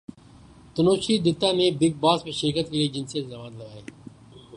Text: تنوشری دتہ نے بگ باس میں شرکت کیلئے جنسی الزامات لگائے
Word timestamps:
تنوشری 0.75 1.17
دتہ 1.25 1.49
نے 1.57 1.69
بگ 1.79 1.93
باس 1.99 2.19
میں 2.25 2.31
شرکت 2.31 2.65
کیلئے 2.71 2.87
جنسی 2.87 3.19
الزامات 3.19 3.51
لگائے 3.51 3.81